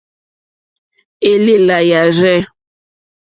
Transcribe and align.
Élèlà 1.31 1.77
yârzɛ̂. 1.89 2.39